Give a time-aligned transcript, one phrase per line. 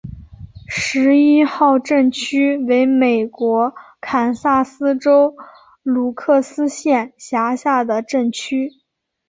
[0.67, 5.35] 十一号镇区为美国堪萨斯州
[5.83, 8.71] 鲁克斯县辖下的镇区。